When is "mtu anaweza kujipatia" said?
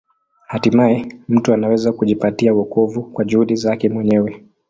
1.27-2.53